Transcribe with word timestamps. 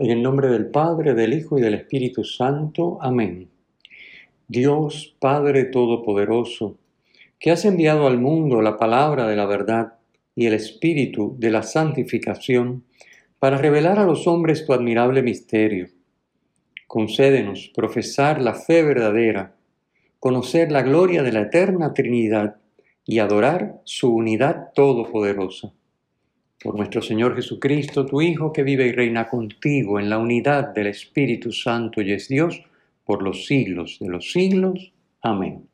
En 0.00 0.10
el 0.10 0.22
nombre 0.22 0.48
del 0.48 0.70
Padre, 0.70 1.12
del 1.12 1.34
Hijo 1.34 1.58
y 1.58 1.60
del 1.60 1.74
Espíritu 1.74 2.24
Santo. 2.24 2.96
Amén. 3.02 3.50
Dios 4.48 5.14
Padre 5.18 5.64
Todopoderoso, 5.64 6.78
que 7.38 7.50
has 7.50 7.66
enviado 7.66 8.06
al 8.06 8.18
mundo 8.18 8.62
la 8.62 8.78
palabra 8.78 9.28
de 9.28 9.36
la 9.36 9.44
verdad 9.44 9.98
y 10.34 10.46
el 10.46 10.54
Espíritu 10.54 11.36
de 11.38 11.50
la 11.50 11.62
santificación 11.62 12.82
para 13.38 13.58
revelar 13.58 13.98
a 13.98 14.06
los 14.06 14.26
hombres 14.26 14.64
tu 14.64 14.72
admirable 14.72 15.20
misterio. 15.22 15.88
Concédenos 16.86 17.70
profesar 17.76 18.40
la 18.40 18.54
fe 18.54 18.82
verdadera, 18.82 19.54
conocer 20.18 20.72
la 20.72 20.80
gloria 20.80 21.22
de 21.22 21.32
la 21.32 21.42
eterna 21.42 21.92
Trinidad 21.92 22.56
y 23.04 23.18
adorar 23.18 23.82
su 23.84 24.14
unidad 24.14 24.72
todopoderosa 24.74 25.74
por 26.62 26.76
nuestro 26.76 27.00
Señor 27.00 27.34
Jesucristo, 27.34 28.04
tu 28.04 28.20
Hijo, 28.20 28.52
que 28.52 28.62
vive 28.62 28.86
y 28.86 28.92
reina 28.92 29.28
contigo 29.28 29.98
en 29.98 30.10
la 30.10 30.18
unidad 30.18 30.74
del 30.74 30.88
Espíritu 30.88 31.52
Santo 31.52 32.02
y 32.02 32.12
es 32.12 32.28
Dios 32.28 32.62
por 33.04 33.22
los 33.22 33.46
siglos 33.46 33.98
de 33.98 34.08
los 34.08 34.30
siglos. 34.30 34.92
Amén. 35.22 35.66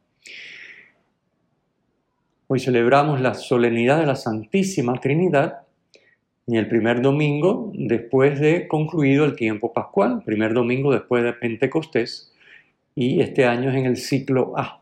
Hoy 2.47 2.61
celebramos 2.61 3.21
la 3.21 3.35
solemnidad 3.35 3.99
de 3.99 4.07
la 4.07 4.15
Santísima 4.15 5.01
Trinidad 5.01 5.63
en 6.47 6.55
el 6.55 6.69
primer 6.69 7.03
domingo 7.03 7.73
después 7.75 8.39
de 8.39 8.69
concluido 8.69 9.25
el 9.25 9.35
tiempo 9.35 9.73
pascual, 9.73 10.23
primer 10.25 10.55
domingo 10.55 10.93
después 10.93 11.25
de 11.25 11.33
Pentecostés, 11.33 12.33
y 12.95 13.21
este 13.21 13.45
año 13.45 13.71
es 13.71 13.77
en 13.77 13.87
el 13.87 13.97
ciclo 13.97 14.57
A. 14.57 14.81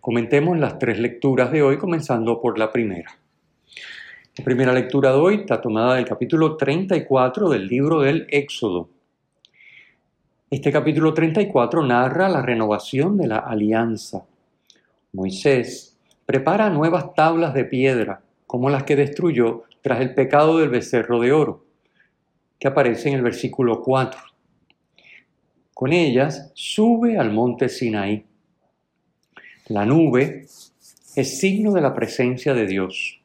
Comentemos 0.00 0.58
las 0.58 0.78
tres 0.78 0.98
lecturas 0.98 1.52
de 1.52 1.62
hoy, 1.62 1.76
comenzando 1.76 2.40
por 2.40 2.58
la 2.58 2.72
primera. 2.72 3.18
La 4.38 4.44
primera 4.44 4.72
lectura 4.72 5.10
de 5.10 5.18
hoy 5.18 5.34
está 5.34 5.60
tomada 5.60 5.96
del 5.96 6.04
capítulo 6.04 6.56
34 6.56 7.48
del 7.48 7.66
libro 7.66 8.02
del 8.02 8.24
Éxodo. 8.30 8.88
Este 10.48 10.70
capítulo 10.70 11.12
34 11.12 11.82
narra 11.84 12.28
la 12.28 12.40
renovación 12.40 13.16
de 13.16 13.26
la 13.26 13.38
alianza. 13.38 14.24
Moisés 15.12 15.98
prepara 16.24 16.70
nuevas 16.70 17.14
tablas 17.14 17.52
de 17.52 17.64
piedra, 17.64 18.22
como 18.46 18.70
las 18.70 18.84
que 18.84 18.94
destruyó 18.94 19.64
tras 19.82 20.00
el 20.02 20.14
pecado 20.14 20.58
del 20.58 20.68
becerro 20.68 21.18
de 21.18 21.32
oro, 21.32 21.64
que 22.60 22.68
aparece 22.68 23.08
en 23.08 23.16
el 23.16 23.22
versículo 23.22 23.82
4. 23.82 24.20
Con 25.74 25.92
ellas 25.92 26.52
sube 26.54 27.18
al 27.18 27.32
monte 27.32 27.68
Sinaí. 27.68 28.24
La 29.66 29.84
nube 29.84 30.46
es 31.16 31.40
signo 31.40 31.72
de 31.72 31.80
la 31.80 31.92
presencia 31.92 32.54
de 32.54 32.66
Dios. 32.66 33.17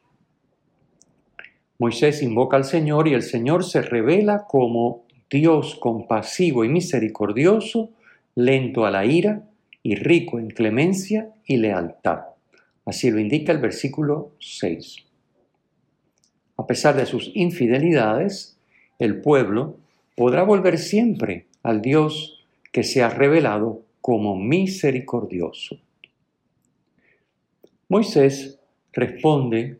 Moisés 1.78 2.22
invoca 2.22 2.56
al 2.56 2.64
Señor 2.64 3.08
y 3.08 3.14
el 3.14 3.22
Señor 3.22 3.64
se 3.64 3.82
revela 3.82 4.46
como 4.46 5.04
Dios 5.28 5.74
compasivo 5.74 6.64
y 6.64 6.68
misericordioso, 6.68 7.90
lento 8.36 8.86
a 8.86 8.90
la 8.90 9.04
ira 9.04 9.42
y 9.82 9.96
rico 9.96 10.38
en 10.38 10.50
clemencia 10.50 11.30
y 11.46 11.56
lealtad. 11.56 12.20
Así 12.84 13.10
lo 13.10 13.18
indica 13.18 13.52
el 13.52 13.58
versículo 13.58 14.32
6. 14.38 14.98
A 16.56 16.66
pesar 16.66 16.96
de 16.96 17.06
sus 17.06 17.32
infidelidades, 17.34 18.56
el 18.98 19.20
pueblo 19.20 19.76
podrá 20.16 20.44
volver 20.44 20.78
siempre 20.78 21.46
al 21.62 21.82
Dios 21.82 22.44
que 22.70 22.84
se 22.84 23.02
ha 23.02 23.08
revelado 23.08 23.82
como 24.00 24.36
misericordioso. 24.36 25.78
Moisés 27.88 28.60
responde 28.92 29.78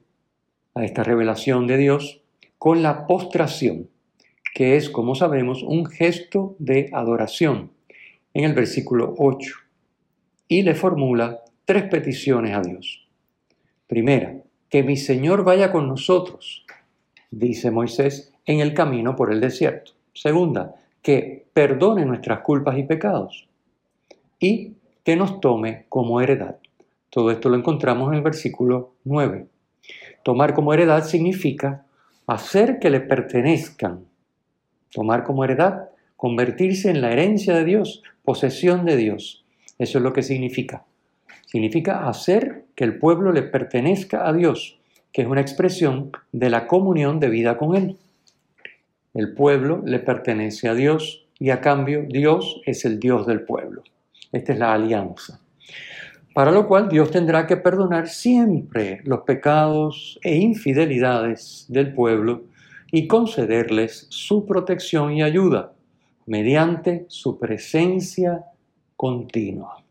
a 0.74 0.84
esta 0.84 1.02
revelación 1.02 1.66
de 1.66 1.76
Dios 1.76 2.20
con 2.58 2.82
la 2.82 3.06
postración, 3.06 3.88
que 4.54 4.76
es, 4.76 4.90
como 4.90 5.14
sabemos, 5.14 5.62
un 5.62 5.86
gesto 5.86 6.56
de 6.58 6.90
adoración, 6.92 7.72
en 8.32 8.44
el 8.44 8.54
versículo 8.54 9.14
8, 9.18 9.54
y 10.48 10.62
le 10.62 10.74
formula 10.74 11.40
tres 11.64 11.84
peticiones 11.84 12.56
a 12.56 12.62
Dios. 12.62 13.06
Primera, 13.86 14.36
que 14.68 14.82
mi 14.82 14.96
Señor 14.96 15.44
vaya 15.44 15.70
con 15.70 15.88
nosotros, 15.88 16.64
dice 17.30 17.70
Moisés, 17.70 18.32
en 18.46 18.60
el 18.60 18.74
camino 18.74 19.16
por 19.16 19.32
el 19.32 19.40
desierto. 19.40 19.92
Segunda, 20.12 20.74
que 21.02 21.46
perdone 21.52 22.04
nuestras 22.04 22.40
culpas 22.40 22.78
y 22.78 22.84
pecados. 22.84 23.48
Y 24.40 24.72
que 25.04 25.16
nos 25.16 25.40
tome 25.40 25.86
como 25.88 26.20
heredad. 26.20 26.56
Todo 27.10 27.30
esto 27.30 27.48
lo 27.48 27.56
encontramos 27.56 28.08
en 28.08 28.14
el 28.14 28.22
versículo 28.22 28.94
9. 29.04 29.46
Tomar 30.22 30.54
como 30.54 30.72
heredad 30.72 31.04
significa 31.04 31.84
hacer 32.26 32.78
que 32.78 32.90
le 32.90 33.00
pertenezcan. 33.00 34.06
Tomar 34.90 35.24
como 35.24 35.44
heredad, 35.44 35.90
convertirse 36.16 36.90
en 36.90 37.00
la 37.00 37.12
herencia 37.12 37.54
de 37.54 37.64
Dios, 37.64 38.02
posesión 38.22 38.84
de 38.86 38.96
Dios. 38.96 39.44
Eso 39.78 39.98
es 39.98 40.04
lo 40.04 40.12
que 40.12 40.22
significa. 40.22 40.84
Significa 41.46 42.08
hacer 42.08 42.64
que 42.74 42.84
el 42.84 42.98
pueblo 42.98 43.32
le 43.32 43.42
pertenezca 43.42 44.26
a 44.26 44.32
Dios, 44.32 44.78
que 45.12 45.22
es 45.22 45.28
una 45.28 45.40
expresión 45.40 46.10
de 46.32 46.50
la 46.50 46.66
comunión 46.66 47.20
de 47.20 47.28
vida 47.28 47.58
con 47.58 47.76
Él. 47.76 47.98
El 49.12 49.34
pueblo 49.34 49.82
le 49.84 49.98
pertenece 49.98 50.68
a 50.68 50.74
Dios 50.74 51.26
y 51.38 51.50
a 51.50 51.60
cambio 51.60 52.04
Dios 52.08 52.62
es 52.64 52.84
el 52.84 52.98
Dios 52.98 53.26
del 53.26 53.42
pueblo. 53.42 53.82
Esta 54.32 54.54
es 54.54 54.58
la 54.58 54.72
alianza 54.72 55.40
para 56.34 56.50
lo 56.50 56.66
cual 56.66 56.88
Dios 56.88 57.12
tendrá 57.12 57.46
que 57.46 57.56
perdonar 57.56 58.08
siempre 58.08 59.00
los 59.04 59.20
pecados 59.20 60.18
e 60.22 60.36
infidelidades 60.36 61.64
del 61.68 61.94
pueblo 61.94 62.42
y 62.90 63.06
concederles 63.06 64.08
su 64.10 64.44
protección 64.44 65.12
y 65.12 65.22
ayuda 65.22 65.72
mediante 66.26 67.06
su 67.08 67.38
presencia 67.38 68.44
continua. 68.96 69.84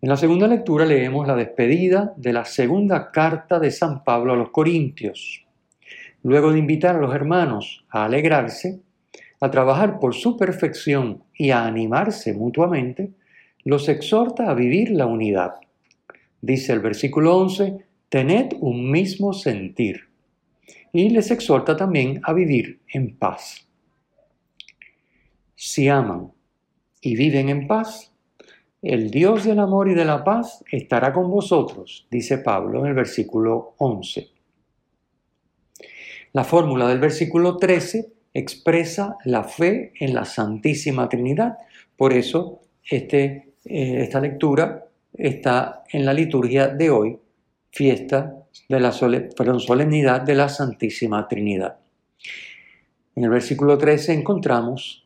En 0.00 0.08
la 0.08 0.16
segunda 0.16 0.46
lectura 0.46 0.86
leemos 0.86 1.26
la 1.26 1.36
despedida 1.36 2.14
de 2.16 2.32
la 2.32 2.46
segunda 2.46 3.10
carta 3.10 3.58
de 3.58 3.70
San 3.70 4.02
Pablo 4.02 4.32
a 4.32 4.36
los 4.36 4.50
Corintios. 4.50 5.44
Luego 6.22 6.52
de 6.52 6.58
invitar 6.58 6.96
a 6.96 7.00
los 7.00 7.14
hermanos 7.14 7.84
a 7.90 8.04
alegrarse, 8.04 8.80
a 9.40 9.50
trabajar 9.50 9.98
por 9.98 10.14
su 10.14 10.38
perfección 10.38 11.22
y 11.36 11.50
a 11.50 11.66
animarse 11.66 12.32
mutuamente, 12.32 13.12
los 13.64 13.88
exhorta 13.88 14.50
a 14.50 14.54
vivir 14.54 14.90
la 14.90 15.06
unidad. 15.06 15.54
Dice 16.40 16.72
el 16.72 16.80
versículo 16.80 17.36
11, 17.38 17.78
tened 18.08 18.56
un 18.60 18.90
mismo 18.90 19.32
sentir. 19.32 20.08
Y 20.92 21.10
les 21.10 21.30
exhorta 21.30 21.76
también 21.76 22.20
a 22.22 22.32
vivir 22.32 22.80
en 22.92 23.16
paz. 23.16 23.66
Si 25.56 25.88
aman 25.88 26.30
y 27.00 27.16
viven 27.16 27.48
en 27.48 27.66
paz, 27.66 28.12
el 28.82 29.10
Dios 29.10 29.44
del 29.44 29.60
amor 29.60 29.88
y 29.88 29.94
de 29.94 30.04
la 30.04 30.22
paz 30.22 30.62
estará 30.70 31.12
con 31.14 31.30
vosotros, 31.30 32.06
dice 32.10 32.38
Pablo 32.38 32.80
en 32.80 32.86
el 32.88 32.94
versículo 32.94 33.74
11. 33.78 34.28
La 36.34 36.44
fórmula 36.44 36.86
del 36.88 36.98
versículo 36.98 37.56
13 37.56 38.12
expresa 38.34 39.16
la 39.24 39.44
fe 39.44 39.92
en 39.98 40.12
la 40.12 40.26
Santísima 40.26 41.08
Trinidad. 41.08 41.56
Por 41.96 42.12
eso 42.12 42.60
este 42.82 43.53
eh, 43.64 44.02
esta 44.02 44.20
lectura 44.20 44.86
está 45.12 45.84
en 45.90 46.04
la 46.04 46.12
liturgia 46.12 46.68
de 46.68 46.90
hoy, 46.90 47.18
fiesta 47.70 48.34
de 48.68 48.80
la 48.80 48.92
solemnidad 48.92 50.20
de 50.22 50.34
la 50.34 50.48
Santísima 50.48 51.26
Trinidad. 51.28 51.76
En 53.16 53.24
el 53.24 53.30
versículo 53.30 53.78
13 53.78 54.12
encontramos 54.12 55.04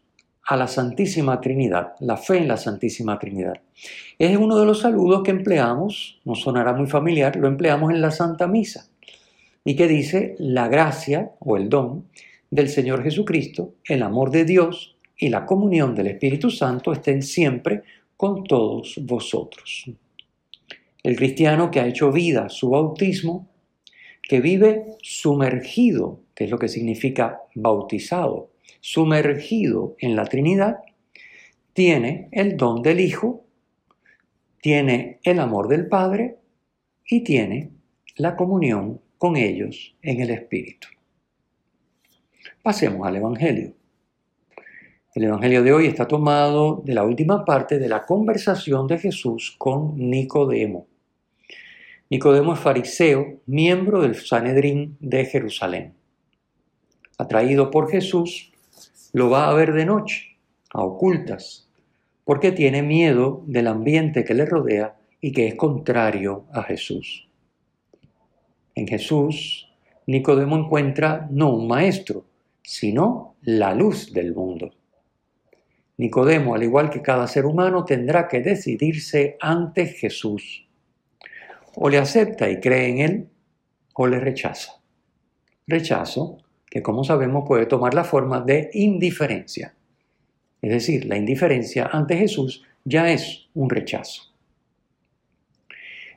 a 0.48 0.56
la 0.56 0.66
Santísima 0.66 1.40
Trinidad, 1.40 1.92
la 2.00 2.16
fe 2.16 2.38
en 2.38 2.48
la 2.48 2.56
Santísima 2.56 3.18
Trinidad. 3.18 3.60
Es 4.18 4.34
uno 4.36 4.58
de 4.58 4.64
los 4.64 4.80
saludos 4.80 5.22
que 5.22 5.30
empleamos, 5.30 6.18
no 6.24 6.34
sonará 6.34 6.72
muy 6.72 6.86
familiar, 6.86 7.36
lo 7.36 7.48
empleamos 7.48 7.92
en 7.92 8.00
la 8.00 8.10
Santa 8.10 8.46
Misa, 8.46 8.88
y 9.62 9.76
que 9.76 9.86
dice 9.86 10.36
la 10.38 10.68
gracia 10.68 11.32
o 11.40 11.58
el 11.58 11.68
don 11.68 12.06
del 12.50 12.70
Señor 12.70 13.02
Jesucristo, 13.02 13.74
el 13.84 14.02
amor 14.02 14.30
de 14.30 14.46
Dios 14.46 14.96
y 15.18 15.28
la 15.28 15.44
comunión 15.44 15.94
del 15.94 16.06
Espíritu 16.06 16.50
Santo 16.50 16.94
estén 16.94 17.22
siempre 17.22 17.82
con 18.18 18.42
todos 18.42 18.98
vosotros. 19.02 19.88
El 21.04 21.16
cristiano 21.16 21.70
que 21.70 21.78
ha 21.78 21.86
hecho 21.86 22.10
vida 22.10 22.48
su 22.48 22.70
bautismo, 22.70 23.48
que 24.20 24.40
vive 24.40 24.86
sumergido, 25.00 26.20
que 26.34 26.44
es 26.44 26.50
lo 26.50 26.58
que 26.58 26.68
significa 26.68 27.40
bautizado, 27.54 28.50
sumergido 28.80 29.94
en 30.00 30.16
la 30.16 30.24
Trinidad, 30.24 30.78
tiene 31.72 32.28
el 32.32 32.56
don 32.56 32.82
del 32.82 32.98
Hijo, 32.98 33.44
tiene 34.60 35.20
el 35.22 35.38
amor 35.38 35.68
del 35.68 35.86
Padre 35.86 36.38
y 37.08 37.22
tiene 37.22 37.70
la 38.16 38.34
comunión 38.34 39.00
con 39.16 39.36
ellos 39.36 39.94
en 40.02 40.20
el 40.20 40.30
Espíritu. 40.30 40.88
Pasemos 42.64 43.06
al 43.06 43.14
Evangelio. 43.14 43.77
El 45.18 45.24
Evangelio 45.24 45.64
de 45.64 45.72
hoy 45.72 45.86
está 45.86 46.06
tomado 46.06 46.80
de 46.84 46.94
la 46.94 47.02
última 47.02 47.44
parte 47.44 47.80
de 47.80 47.88
la 47.88 48.06
conversación 48.06 48.86
de 48.86 49.00
Jesús 49.00 49.56
con 49.58 49.96
Nicodemo. 49.96 50.86
Nicodemo 52.08 52.54
es 52.54 52.60
fariseo, 52.60 53.40
miembro 53.46 54.00
del 54.00 54.14
Sanedrín 54.14 54.96
de 55.00 55.24
Jerusalén. 55.24 55.94
Atraído 57.18 57.68
por 57.68 57.90
Jesús, 57.90 58.52
lo 59.12 59.28
va 59.28 59.50
a 59.50 59.54
ver 59.54 59.72
de 59.72 59.86
noche, 59.86 60.36
a 60.72 60.84
ocultas, 60.84 61.68
porque 62.22 62.52
tiene 62.52 62.84
miedo 62.84 63.42
del 63.48 63.66
ambiente 63.66 64.24
que 64.24 64.34
le 64.34 64.46
rodea 64.46 64.98
y 65.20 65.32
que 65.32 65.48
es 65.48 65.56
contrario 65.56 66.44
a 66.52 66.62
Jesús. 66.62 67.28
En 68.76 68.86
Jesús, 68.86 69.68
Nicodemo 70.06 70.56
encuentra 70.56 71.26
no 71.28 71.52
un 71.52 71.66
maestro, 71.66 72.24
sino 72.62 73.34
la 73.42 73.74
luz 73.74 74.12
del 74.12 74.32
mundo. 74.32 74.77
Nicodemo, 75.98 76.54
al 76.54 76.62
igual 76.62 76.90
que 76.90 77.02
cada 77.02 77.26
ser 77.26 77.44
humano, 77.44 77.84
tendrá 77.84 78.28
que 78.28 78.40
decidirse 78.40 79.36
ante 79.40 79.86
Jesús. 79.86 80.66
O 81.74 81.90
le 81.90 81.98
acepta 81.98 82.48
y 82.48 82.60
cree 82.60 82.88
en 82.88 82.98
Él, 82.98 83.28
o 83.94 84.06
le 84.06 84.20
rechaza. 84.20 84.80
Rechazo 85.66 86.38
que, 86.70 86.82
como 86.82 87.02
sabemos, 87.02 87.44
puede 87.46 87.66
tomar 87.66 87.94
la 87.94 88.04
forma 88.04 88.40
de 88.40 88.70
indiferencia. 88.74 89.74
Es 90.62 90.70
decir, 90.70 91.04
la 91.04 91.16
indiferencia 91.16 91.90
ante 91.92 92.16
Jesús 92.16 92.64
ya 92.84 93.10
es 93.10 93.48
un 93.54 93.68
rechazo. 93.68 94.22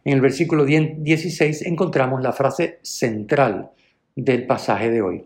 En 0.04 0.14
el 0.14 0.22
versículo 0.22 0.66
16 0.66 1.66
encontramos 1.66 2.22
la 2.22 2.34
frase 2.34 2.80
central 2.84 3.72
del 4.16 4.46
pasaje 4.46 4.92
de 4.92 5.02
hoy, 5.02 5.26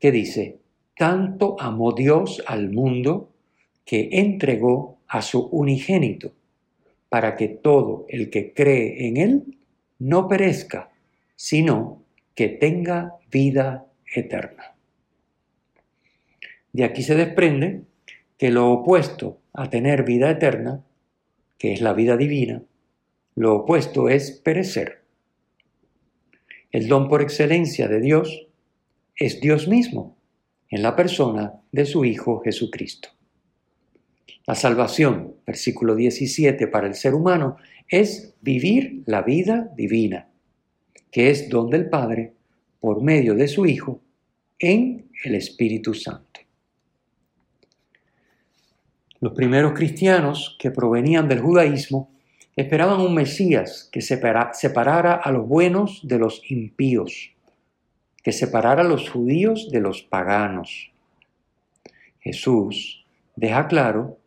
que 0.00 0.10
dice, 0.12 0.58
tanto 0.96 1.56
amó 1.60 1.92
Dios 1.92 2.42
al 2.46 2.70
mundo 2.70 3.30
que 3.88 4.10
entregó 4.12 4.98
a 5.08 5.22
su 5.22 5.46
unigénito, 5.46 6.34
para 7.08 7.36
que 7.36 7.48
todo 7.48 8.04
el 8.10 8.28
que 8.28 8.52
cree 8.52 9.08
en 9.08 9.16
Él 9.16 9.58
no 9.98 10.28
perezca, 10.28 10.90
sino 11.36 12.02
que 12.34 12.48
tenga 12.48 13.14
vida 13.30 13.86
eterna. 14.14 14.74
De 16.74 16.84
aquí 16.84 17.02
se 17.02 17.14
desprende 17.14 17.84
que 18.36 18.50
lo 18.50 18.70
opuesto 18.70 19.40
a 19.54 19.70
tener 19.70 20.02
vida 20.02 20.30
eterna, 20.30 20.84
que 21.56 21.72
es 21.72 21.80
la 21.80 21.94
vida 21.94 22.18
divina, 22.18 22.62
lo 23.36 23.54
opuesto 23.56 24.10
es 24.10 24.32
perecer. 24.32 25.00
El 26.72 26.88
don 26.88 27.08
por 27.08 27.22
excelencia 27.22 27.88
de 27.88 28.00
Dios 28.00 28.48
es 29.16 29.40
Dios 29.40 29.66
mismo 29.66 30.18
en 30.68 30.82
la 30.82 30.94
persona 30.94 31.54
de 31.72 31.86
su 31.86 32.04
Hijo 32.04 32.40
Jesucristo. 32.40 33.17
La 34.46 34.54
salvación, 34.54 35.34
versículo 35.46 35.94
17, 35.94 36.68
para 36.68 36.86
el 36.86 36.94
ser 36.94 37.14
humano 37.14 37.56
es 37.88 38.34
vivir 38.40 39.02
la 39.06 39.22
vida 39.22 39.70
divina, 39.76 40.28
que 41.10 41.30
es 41.30 41.48
don 41.48 41.68
del 41.70 41.88
Padre 41.88 42.34
por 42.80 43.02
medio 43.02 43.34
de 43.34 43.48
su 43.48 43.66
Hijo 43.66 44.00
en 44.58 45.10
el 45.24 45.34
Espíritu 45.34 45.94
Santo. 45.94 46.40
Los 49.20 49.32
primeros 49.32 49.72
cristianos 49.72 50.56
que 50.60 50.70
provenían 50.70 51.28
del 51.28 51.40
judaísmo 51.40 52.10
esperaban 52.54 53.00
un 53.00 53.14
Mesías 53.14 53.88
que 53.90 54.00
separara 54.00 55.14
a 55.14 55.32
los 55.32 55.46
buenos 55.46 56.00
de 56.06 56.18
los 56.18 56.42
impíos, 56.50 57.32
que 58.22 58.32
separara 58.32 58.82
a 58.82 58.88
los 58.88 59.10
judíos 59.10 59.70
de 59.70 59.80
los 59.80 60.02
paganos. 60.02 60.90
Jesús 62.20 63.04
deja 63.34 63.66
claro 63.68 64.17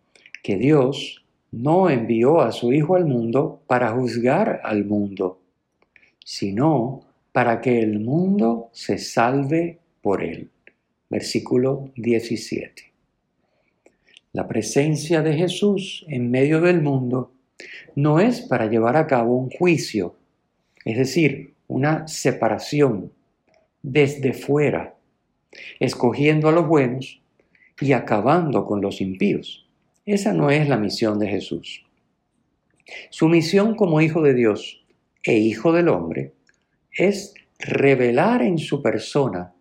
que 0.44 0.58
Dios 0.58 1.24
no 1.52 1.90
envió 1.90 2.42
a 2.42 2.52
su 2.52 2.72
Hijo 2.74 2.96
al 2.96 3.06
mundo 3.06 3.62
para 3.68 3.92
juzgar 3.92 4.62
al 4.64 4.86
mundo, 4.86 5.40
sino 6.24 7.02
para 7.32 7.62
que 7.62 7.80
el 7.80 8.00
mundo 8.00 8.70
se 8.72 8.98
salve 8.98 9.80
por 10.02 10.24
él. 10.24 10.50
Versículo 11.10 11.90
17. 11.96 12.92
La 14.34 14.48
presencia 14.48 15.22
de 15.22 15.34
Jesús 15.34 16.06
en 16.08 16.32
medio 16.32 16.62
del 16.62 16.82
mundo 16.82 17.34
no 17.96 18.20
es 18.20 18.42
para 18.42 18.68
llevar 18.68 18.96
a 18.96 19.08
cabo 19.08 19.36
un 19.36 19.50
juicio, 19.50 20.16
es 20.86 20.98
decir, 20.98 21.54
una 21.68 22.08
separación 22.08 23.12
desde 23.84 24.34
fuera, 24.34 24.96
escogiendo 25.80 26.48
a 26.48 26.54
los 26.54 26.68
buenos 26.68 27.22
y 27.80 27.92
acabando 27.94 28.66
con 28.66 28.82
los 28.82 29.02
impíos. 29.02 29.61
Esa 30.12 30.34
no 30.34 30.50
es 30.50 30.68
la 30.68 30.76
misión 30.76 31.20
de 31.20 31.30
Jesús. 31.30 31.86
Su 33.12 33.30
misión 33.30 33.76
como 33.76 34.02
Hijo 34.02 34.22
de 34.22 34.34
Dios 34.34 34.84
e 35.24 35.38
Hijo 35.38 35.72
del 35.72 35.88
Hombre 35.88 36.34
es 36.92 37.34
revelar 37.60 38.42
en 38.42 38.58
su 38.58 38.82
persona 38.82 39.54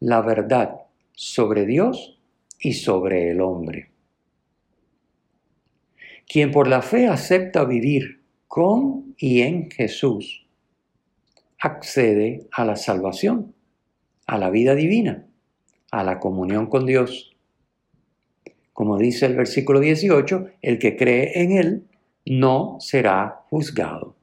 la 0.00 0.22
verdad 0.22 0.80
sobre 1.12 1.66
Dios 1.66 2.18
y 2.58 2.72
sobre 2.72 3.32
el 3.32 3.42
hombre. 3.42 3.90
Quien 6.26 6.52
por 6.52 6.68
la 6.68 6.80
fe 6.80 7.06
acepta 7.06 7.66
vivir 7.66 8.22
con 8.46 9.14
y 9.18 9.42
en 9.42 9.70
Jesús, 9.70 10.46
accede 11.58 12.46
a 12.52 12.64
la 12.64 12.76
salvación, 12.76 13.54
a 14.26 14.38
la 14.38 14.48
vida 14.48 14.74
divina, 14.74 15.26
a 15.90 16.02
la 16.02 16.18
comunión 16.18 16.66
con 16.66 16.86
Dios 16.86 17.27
como 18.78 18.96
dice 18.96 19.26
el 19.26 19.34
versículo 19.34 19.80
18, 19.80 20.50
el 20.62 20.78
que 20.78 20.96
cree 20.96 21.42
en 21.42 21.50
Él 21.50 21.88
no 22.24 22.76
será 22.78 23.40
juzgado. 23.50 24.14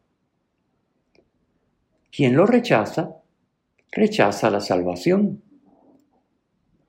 Quien 2.09 2.37
lo 2.37 2.45
rechaza, 2.45 3.17
rechaza 3.91 4.49
la 4.49 4.61
salvación. 4.61 5.43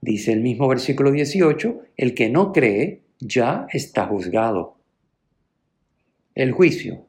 Dice 0.00 0.32
el 0.32 0.42
mismo 0.42 0.68
versículo 0.68 1.11
18, 1.11 1.80
el 1.96 2.14
que 2.14 2.30
no 2.30 2.52
cree 2.52 3.02
ya 3.18 3.66
está 3.73 4.06
juzgado. 4.06 4.76
El 6.37 6.52
juicio, 6.52 7.08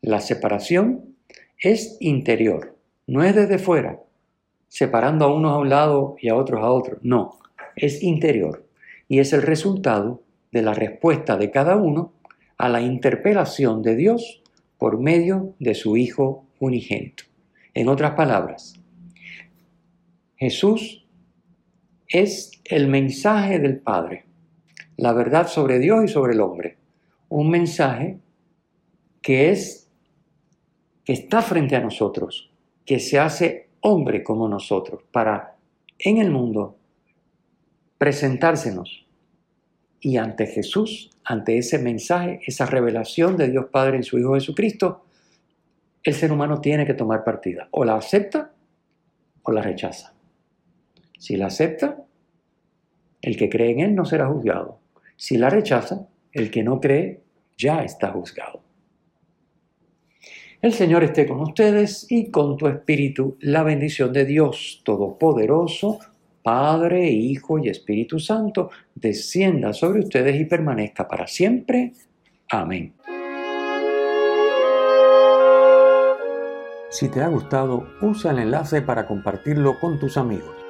la 0.00 0.22
separación, 0.22 1.14
es 1.62 1.98
interior, 2.00 2.74
no 3.06 3.22
es 3.22 3.34
desde 3.34 3.58
fuera, 3.58 4.00
separando 4.66 5.26
a 5.26 5.34
unos 5.34 5.52
a 5.52 5.58
un 5.58 5.68
lado 5.68 6.16
y 6.22 6.30
a 6.30 6.36
otros 6.36 6.62
a 6.62 6.70
otro, 6.70 6.98
no, 7.02 7.38
es 7.76 8.02
interior 8.02 8.69
y 9.10 9.18
es 9.18 9.32
el 9.32 9.42
resultado 9.42 10.22
de 10.52 10.62
la 10.62 10.72
respuesta 10.72 11.36
de 11.36 11.50
cada 11.50 11.74
uno 11.74 12.12
a 12.56 12.68
la 12.68 12.80
interpelación 12.80 13.82
de 13.82 13.96
Dios 13.96 14.40
por 14.78 15.00
medio 15.00 15.56
de 15.58 15.74
su 15.74 15.96
Hijo 15.96 16.46
unigénito. 16.60 17.24
En 17.74 17.88
otras 17.88 18.12
palabras, 18.12 18.74
Jesús 20.36 21.04
es 22.06 22.52
el 22.64 22.86
mensaje 22.86 23.58
del 23.58 23.80
Padre, 23.80 24.26
la 24.96 25.12
verdad 25.12 25.48
sobre 25.48 25.80
Dios 25.80 26.04
y 26.04 26.08
sobre 26.08 26.34
el 26.34 26.40
hombre. 26.40 26.78
Un 27.28 27.50
mensaje 27.50 28.20
que 29.22 29.50
es 29.50 29.90
que 31.04 31.14
está 31.14 31.42
frente 31.42 31.74
a 31.74 31.80
nosotros, 31.80 32.52
que 32.86 33.00
se 33.00 33.18
hace 33.18 33.70
hombre 33.80 34.22
como 34.22 34.48
nosotros 34.48 35.02
para 35.10 35.56
en 35.98 36.18
el 36.18 36.30
mundo 36.30 36.76
presentársenos 38.00 39.06
y 40.00 40.16
ante 40.16 40.46
Jesús, 40.46 41.10
ante 41.22 41.58
ese 41.58 41.78
mensaje, 41.78 42.40
esa 42.46 42.64
revelación 42.64 43.36
de 43.36 43.50
Dios 43.50 43.66
Padre 43.70 43.98
en 43.98 44.04
su 44.04 44.18
Hijo 44.18 44.32
Jesucristo, 44.32 45.04
el 46.02 46.14
ser 46.14 46.32
humano 46.32 46.62
tiene 46.62 46.86
que 46.86 46.94
tomar 46.94 47.24
partida. 47.24 47.68
O 47.72 47.84
la 47.84 47.96
acepta 47.96 48.52
o 49.42 49.52
la 49.52 49.60
rechaza. 49.60 50.14
Si 51.18 51.36
la 51.36 51.48
acepta, 51.48 52.02
el 53.20 53.36
que 53.36 53.50
cree 53.50 53.72
en 53.72 53.80
Él 53.80 53.94
no 53.94 54.06
será 54.06 54.28
juzgado. 54.28 54.80
Si 55.16 55.36
la 55.36 55.50
rechaza, 55.50 56.08
el 56.32 56.50
que 56.50 56.62
no 56.62 56.80
cree 56.80 57.20
ya 57.58 57.84
está 57.84 58.12
juzgado. 58.12 58.62
El 60.62 60.72
Señor 60.72 61.04
esté 61.04 61.26
con 61.26 61.40
ustedes 61.40 62.06
y 62.10 62.30
con 62.30 62.56
tu 62.56 62.66
espíritu 62.66 63.36
la 63.40 63.62
bendición 63.62 64.10
de 64.14 64.24
Dios 64.24 64.80
Todopoderoso, 64.86 65.98
Padre, 66.42 67.10
Hijo 67.10 67.58
y 67.58 67.68
Espíritu 67.68 68.18
Santo, 68.18 68.70
descienda 68.94 69.72
sobre 69.72 70.00
ustedes 70.00 70.40
y 70.40 70.44
permanezca 70.44 71.06
para 71.06 71.26
siempre. 71.26 71.92
Amén. 72.50 72.94
Si 76.90 77.08
te 77.08 77.22
ha 77.22 77.28
gustado, 77.28 77.86
usa 78.02 78.32
el 78.32 78.40
enlace 78.40 78.82
para 78.82 79.06
compartirlo 79.06 79.78
con 79.78 80.00
tus 80.00 80.16
amigos. 80.16 80.69